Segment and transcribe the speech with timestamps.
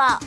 [0.00, 0.18] 报。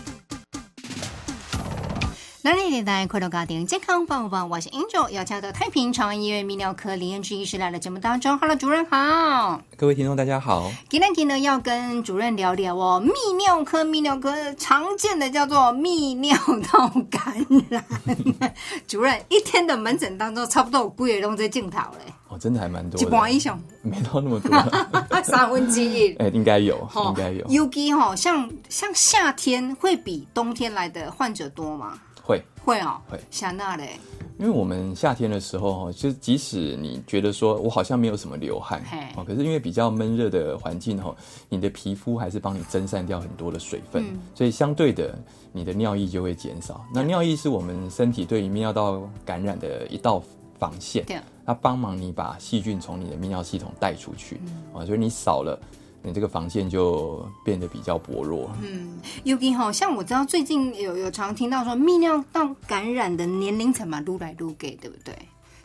[2.44, 8.38] 南里电台快乐家庭健康报报，我是 Angel，要请到太平长安医院泌尿科林彦志医师来了节目当中。
[8.38, 9.60] Hello，主任好。
[9.76, 10.72] 各位听众大家好。
[10.90, 16.38] 今天呢要跟主任聊聊哦，泌尿科泌尿科常见的叫做泌尿
[16.72, 17.84] 道感染。
[18.88, 22.14] 主任一天的门诊当中，差不多有几个拢在镜头嘞。
[22.34, 24.52] 哦，真的还蛮多，一半以上，没到那么多，
[25.24, 26.14] 三分之一。
[26.18, 27.46] 哎，应该有，应该有。
[27.48, 32.00] 尤其哈，像像夏天会比冬天来的患者多吗？
[32.24, 33.20] 会会哦，会。
[33.30, 34.00] 想那嘞，
[34.40, 38.82] 因为我们夏天的时候哈，就即使你觉得说我好像没有什么流汗，
[39.18, 41.14] 哦，可是因为比较闷热的环境哈，
[41.50, 45.14] 你的皮肤还是帮你蒸散掉很多的水分，所以相对的，
[45.52, 46.84] 你的尿液就会减少。
[46.94, 50.24] 那尿液是我们身体对于泌尿道感染的一道
[50.64, 51.06] 防线。
[51.46, 54.40] 它帮忙你把细菌从你的泌尿系统带出去，
[54.74, 55.60] 啊，所以你少了，
[56.02, 58.50] 你这个防线就变得比较薄弱。
[58.62, 65.14] 嗯，尤其好像我知道最近有有常听到说泌尿道感染的年龄层嘛，撸来撸给，对不对？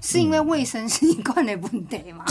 [0.01, 2.25] 是因为卫生习惯的问题吗？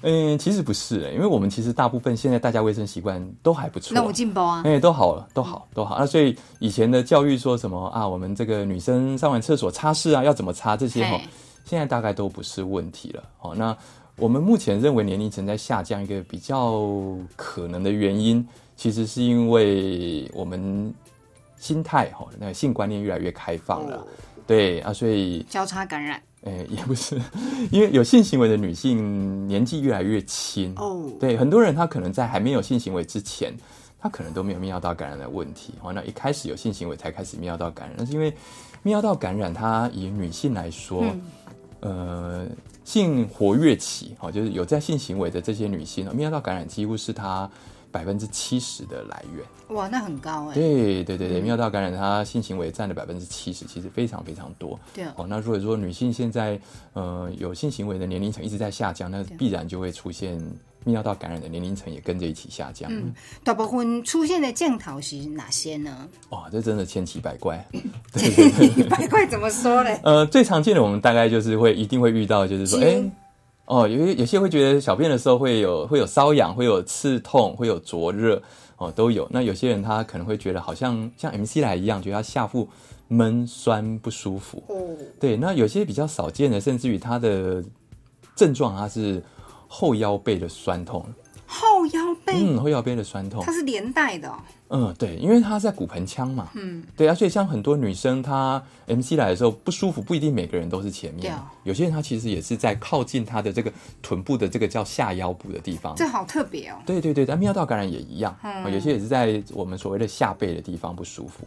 [0.00, 5.98] 嗯，其实不是，因为我们其实大部分现在大家卫生习惯都还不错，那我进步啊，哎，都好了，都好，都好。
[5.98, 11.20] 那所以以前的教育说什么啊，我们这个女生上完厕所擦拭啊，要怎么擦这些哈？
[11.66, 13.76] 现在大概都不是问题了，哦，那
[14.16, 16.80] 我们目前认为年龄层在下降，一个比较
[17.34, 20.94] 可能的原因，其实是因为我们
[21.58, 24.06] 心态哈，那个性观念越来越开放了，
[24.46, 27.20] 对啊，所以交叉感染，哎， 也不是，
[27.72, 30.72] 因为有性行为的女性年纪越来越轻。
[30.76, 33.52] 哦，对，很多人她可能在还没有性行为之前，
[33.98, 38.36] 她可能都没有泌尿道感染的问题，哦，那一开始有性行为才开始泌尿道感染，那是因为泌
[38.84, 41.04] 尿道感染，它以女性来说。
[41.86, 42.44] 呃，
[42.84, 47.48] 性活跃期，哈，就是有在性行为的这些女性，泌尿道感染几乎是她
[47.92, 49.76] 百分之七十的来源。
[49.76, 50.54] 哇，那很高哎。
[50.54, 54.76] 对对对对，泌尿道感染它性行为占了百分之七十，其实非常非常多。
[54.92, 56.60] 对哦，那如果说女性现在
[56.94, 60.40] 呃有性行为的年龄层一直在下降，那必然就会出现。
[60.86, 62.88] 泌尿道感染的年龄层也跟着一起下降。
[62.92, 66.08] 嗯，大部分出现的镜头是哪些呢？
[66.30, 67.66] 哇，这真的千奇百怪。
[68.14, 69.90] 千奇百怪怎么说呢？
[70.04, 73.02] 呃，最常见的我们大概就是会一定会遇到，就是说，哎，
[73.64, 78.40] 哦，有有些会觉得小便的时候会有会有瘙痒，会有刺痛，会有灼热，
[78.76, 79.26] 哦，都有。
[79.32, 82.68] 那有些人他可能会觉得好像像 M C 来一样，觉得他下腹
[83.08, 84.62] 闷酸不舒服。
[84.68, 84.76] 哦，
[85.18, 85.36] 对。
[85.36, 87.60] 那有些比较少见的，甚至于他的
[88.36, 89.20] 症状，他是。
[89.68, 91.04] 后腰背的酸痛，
[91.46, 94.32] 后腰背，嗯，后腰背的酸痛，它是连带的，
[94.68, 101.32] 嗯，对，因为它在骨盆腔嘛，嗯，对啊，所以像很多女生她 M C 来的时候不舒服，不一定每个人都是前面，
[101.62, 103.72] 有些人她其实也是在靠近她的这个
[104.02, 111.46] 臀部的这个叫下腰部的地方，这好特别哦，对对对，但泌尿道感染也一样，嗯，有些也是在我们所谓的下背的地方不舒服，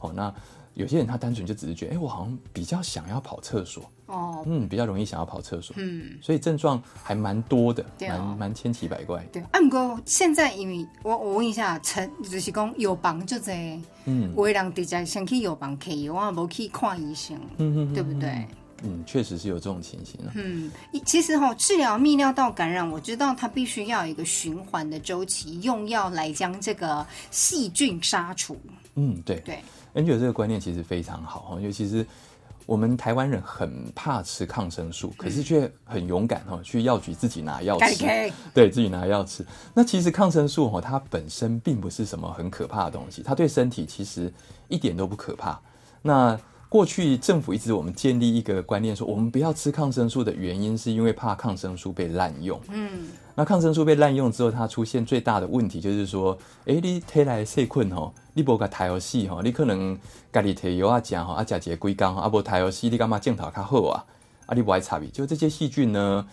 [0.00, 0.34] 哦，那。
[0.74, 9.20] 有些人他单纯就只是觉得，哎，我好像比较想要跑厕所哦，嗯，比较容易想要跑厕所，嗯，所以症状还蛮多的，蛮蛮千奇百怪。
[9.32, 13.52] 对，啊，不过现在因为我我问一下，陈就是讲有房就这，
[14.04, 18.46] 嗯，为人直接先去有房开药，我无去看医生，嗯嗯，对不对？
[18.82, 20.32] 嗯，确实是有这种情形啊。
[20.34, 20.70] 嗯，
[21.04, 28.58] 其实哈，治疗泌尿道感染，我知道它必须要有一个循环的周期，用药来将这个细菌杀除。
[28.94, 29.58] 嗯，对对。
[29.94, 32.06] Angel 这个观念其实非常好哈，因为其是
[32.64, 38.04] 我们台湾人很怕吃抗生素，可是却很勇敢哈，去药局自己拿药吃，
[38.54, 39.44] 对自己拿药吃。
[39.74, 44.32] 那其实抗生素哈，它本身并不是什么很可怕的东西，它对身体其实
[44.68, 45.60] 一点都不可怕。
[46.02, 46.38] 那
[46.70, 52.60] 过去政府一直我们建立一个观念，说我们不要吃抗生素的原因，是因为怕抗生素被滥用。
[52.68, 59.98] 嗯，那抗生素被滥用之后，它出现最大的问题就是说，哎，你推来细菌吼，你无个台游戏吼，你可能
[60.32, 64.04] 家里提药啊食吼，啊食几龟缸吼，啊无台游戏你干嘛镜头较好啊？
[64.46, 66.24] 啊你不爱擦比，就这些细菌呢，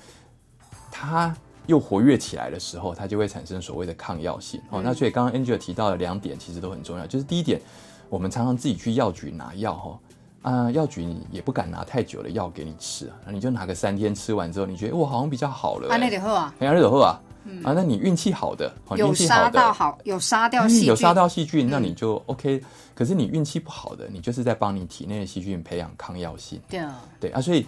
[0.91, 4.61] 它又活跃起来的时候，它就会产生所谓的抗药性。
[4.69, 7.59] 哦，那所以刚刚 Angel 提到的两点其实都很重要，就是第一点，
[8.07, 9.99] 我们常常自己去药局拿药哈。
[10.47, 17.19] 啊，药局你也不敢拿太久的药给你吃啊，那你就拿个三天，吃完之后你觉得我好像比较好了，啊那得喝啊，哎那得喝啊，
[17.63, 22.63] 啊那你运气好的，有杀到好，有杀掉细菌，有杀掉细菌，那你就 OK。
[22.95, 26.61] 可是你运气不好的，你就是在帮你体内的细菌培养抗药性。
[26.69, 27.67] 对啊，对啊，所以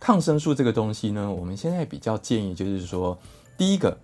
[0.00, 3.16] 抗生素这个东西呢，我们现在比较建议就是说，
[3.56, 3.96] 第一个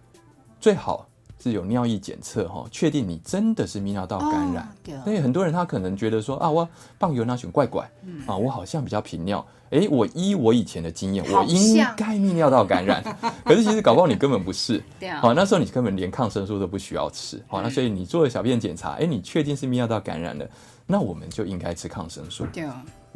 [0.60, 1.06] 最好
[1.42, 4.68] 是有尿液检测哈，确定你真的是泌尿道感染。
[5.04, 6.68] 所以很多人他可能觉得说啊，我
[6.98, 7.88] 棒油那选怪怪，
[8.26, 9.44] 啊，我好像比较频尿。
[9.70, 13.04] 哎，我依我以前的经验，我应该泌尿道感染。
[13.44, 14.82] 可是其实搞不好你根本不是。
[15.20, 17.38] 好，那时候你根本连抗生素都不需要吃。
[17.46, 20.48] 好，那所以你做了小便检查，哎，你确定是泌尿道感染了，
[20.86, 22.46] 那我们就应该吃抗生素。
[22.46, 22.64] 对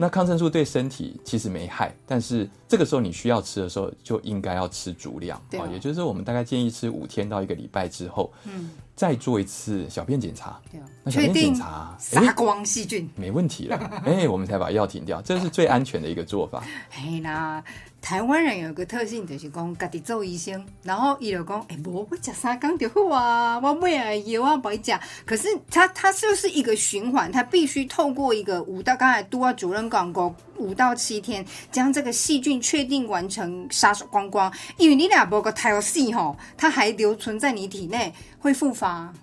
[0.02, 5.40] 那抗生素对身体其实没害，但是这个时候你需要吃的时候，就应该要吃足量。
[5.49, 10.61] 对，也就是说，我们大概建议吃五天到一个礼拜之后，嗯，再做一次小便检查。
[10.71, 13.77] 对，那小便检查杀光细菌，没问题了。
[14.05, 16.62] 哎，我们才把药停掉，这是最安全的一个做法。
[16.91, 17.62] 嘿啦。
[18.03, 24.93] 台湾人有一个特性，就是讲家己做医生，然后伊就讲，哎，无我食三缸就好啊，我买啊药啊不会食。
[25.25, 34.53] 可是他他就是一个循环，他必须透过一个五到刚才都要主任讲过五到七天，将这个细菌确定完成杀光光。
[34.79, 39.14] 因为你俩无个太细吼，它还留存在你体内，会复发。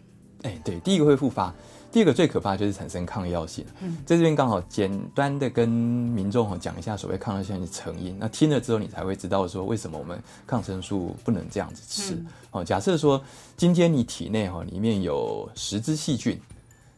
[0.44, 1.54] 哎，对，第一个会复发。
[1.92, 3.66] 第二个最可怕就是产生抗药性，
[4.06, 8.16] 在这边刚好简单的跟民众哈讲一下所谓抗药性的成因。
[8.18, 10.18] 那听了之后，你才会知道说为什么我们
[10.48, 12.24] 抗生素不能这样子吃。
[12.52, 13.22] 哦，假设说
[13.58, 16.40] 今天你体内哈里面有十只细菌，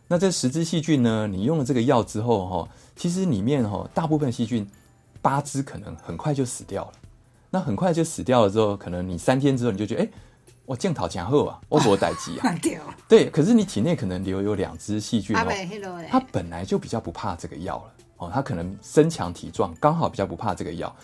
[0.07, 4.69] 那这十只细菌呢，你用了这个药之后哈，其实里面哈大部分细菌
[5.19, 6.91] 八只可能很快就死掉了。
[7.49, 10.09] 那很快就死掉了之后，可能你三天之后你就觉得哎。
[10.71, 12.55] 我健讨前后啊，我多待机啊。
[13.05, 15.45] 对，可是你体内可能留有两只细菌哦，
[16.09, 20.95] 它本来就比较不怕这个药了哦，它可能身强体壮，刚好比较不怕这个药。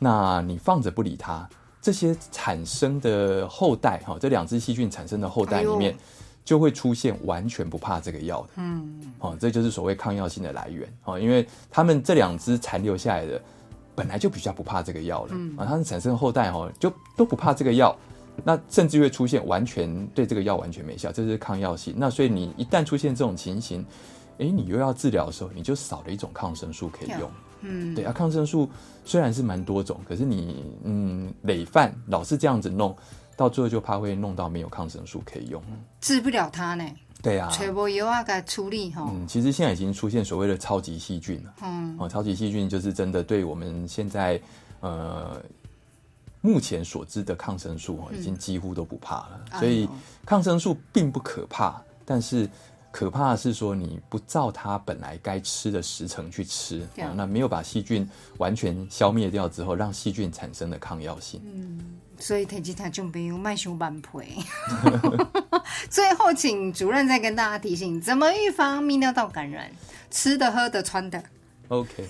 [0.00, 1.48] 那你放着不理它，
[1.80, 5.96] 这些产生的后代哈，这两只细菌产生的后代里面，
[6.44, 8.48] 就会出现完全不怕这个药的。
[8.56, 13.40] 嗯，哦，这就是所谓抗药性的来源哦，因为他们这两只残留下来的
[13.94, 17.96] 本来就比较不怕这个药了啊，它们产生后代哦，就都不怕这个药。
[18.44, 21.94] 那甚至会出现完全对这个药完全没效，这是抗药性。
[21.96, 23.84] 那所以你一旦出现这种情形，
[24.38, 27.30] 哎，你又要治疗的时候，你就少了一种抗生素可以用。
[27.60, 28.68] 嗯，对啊，抗生素
[29.04, 32.96] 虽然是蛮多种，可是你嗯累犯老是这样子弄，
[33.36, 35.62] 到最后就怕会弄到没有抗生素可以用，
[36.00, 36.84] 治不了它呢。
[37.22, 39.06] 对啊，全部药啊该处理哈。
[39.14, 41.54] 嗯，其实现在已经出现所谓的超级细菌了。
[41.62, 44.40] 嗯，哦，超级细菌就是真的对我们现在
[44.80, 45.40] 呃。
[46.42, 49.40] 目前所知的抗生素哦，已经几乎都不怕了。
[49.58, 49.88] 所以
[50.26, 52.46] 抗生素并不可怕，但是
[52.90, 58.06] 可怕的是说你不照它本来该吃的时程去吃啊，那没有把细菌
[58.36, 61.40] 完全消灭掉之后，让细菌产生的抗药性。
[61.44, 61.80] 嗯，
[62.18, 64.36] 所以提起他就没有卖熊板培。
[65.88, 69.70] 最后，请主任再跟大家提醒，怎么预防泌尿道感染？
[70.10, 71.22] 吃的、喝的、穿的。
[71.72, 72.04] OK，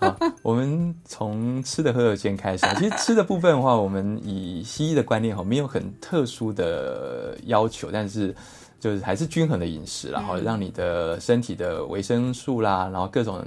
[0.00, 2.66] 好，我们从吃的喝的先开始。
[2.76, 8.34] 其实吃的部分的话，我们以西医的观念哈，没有很特殊的要求，但是
[8.80, 13.40] 就是还是均衡的饮食，然后让你的身体的维生素啦，然后各种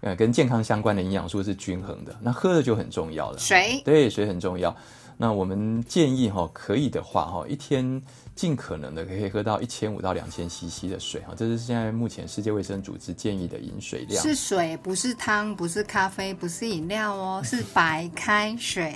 [0.00, 2.16] 呃跟健康相关的营养素是均衡的。
[2.18, 4.74] 那喝的就很重要了，水对水很重要。
[5.22, 8.02] 那我们建议哈，可以的话哈，一天。
[8.34, 14.22] 尽可能的可以喝到一千五到两千 CC 的水哈，这是现在目前世界卫生组织建议的饮水量。
[14.22, 18.94] 是水，不是汤，不是咖啡，不是饮料哦， 是白开水。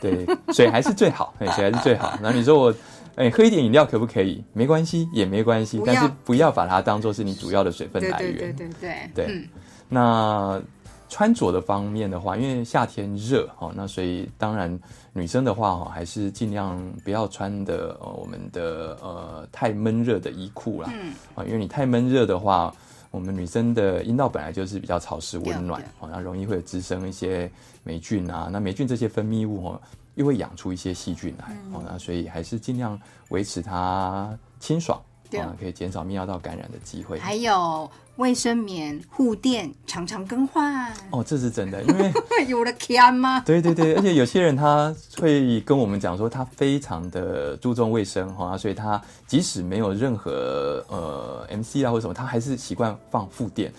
[0.00, 2.18] 对，水还是最好， 水还是最好。
[2.22, 2.74] 那你说我，
[3.16, 4.42] 哎，喝一点饮料可不可以？
[4.54, 8.38] 没关系，也没关系，但是不要把它当做是你主要的水分来源。
[8.38, 9.48] 对对对对对。
[9.90, 10.60] 那。
[11.08, 14.78] 穿着的方面的话，因为夏天热哦，那所以当然
[15.12, 20.90] 女生的话哈，还是尽量不要穿的我们的呃太闷热的衣裤啦。
[20.92, 21.14] 嗯。
[21.34, 22.72] 啊，因为你太闷热的话，
[23.10, 27.50] 我们女生的阴道本来就是比较潮湿温暖，哦，那容易会滋生一些
[27.82, 28.48] 霉菌啊。
[28.52, 29.80] 那霉菌这些分泌物哦，
[30.14, 35.00] 又会养出一些细菌来，哦，那所以还是尽量维持它清爽。
[35.36, 37.18] 啊，可以减少泌尿道感染的机会。
[37.18, 40.90] 还有卫生棉、护垫，常常更换。
[41.10, 42.12] 哦，这是真的，因为
[42.48, 43.40] 有了天吗？
[43.40, 53.72] 对对对，而且有些人他会跟我们讲说，他非常的注重卫生哈，所以他即使没有任何呃 MC 啊或什么，他还是习惯放护垫。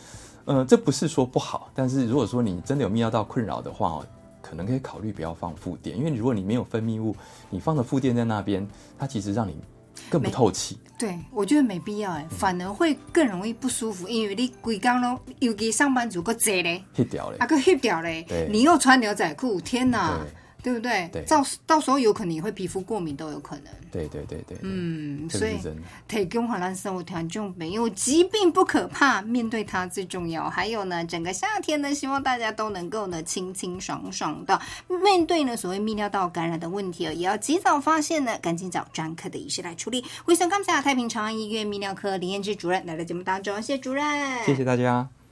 [0.45, 4.05] 呃，这不是说不好，但是如果说你真的有泌尿道困扰的话哦，
[4.41, 7.15] 可能可以考虑不要放护垫，因为如果你没有分泌物，
[7.49, 9.57] 你放的护垫在那边，它其实让你。
[10.09, 20.19] 更不透气，对我觉得没必要哎，反而会更容易不舒服，因为你规工咯，尤其上班族个坐嘞，掉咧，啊个掉嘞，你又穿牛仔裤，天哪，
[20.61, 21.09] 对不对？
[21.11, 23.65] 对，到到时候有可能也会皮肤过敏，都有可能。
[23.91, 25.57] 对对对对，嗯，所以
[26.07, 30.49] 提供华兰生活条件没有疾病不可怕，面对它最重要。
[30.49, 34.61] 还有呢，整个夏天呢，希望大家都能够呢清清爽爽的
[35.03, 40.03] 面对呢所谓泌尿道感染的问题也要及早发现呢，赶紧找专科的医师来处理。
[40.25, 44.05] 非常感谢太平长安医院泌尿科林彦志主任来到节目当中，谢谢主任，
[44.45, 45.18] 谢谢大家。